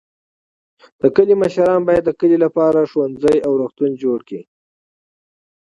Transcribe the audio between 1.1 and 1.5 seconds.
کلي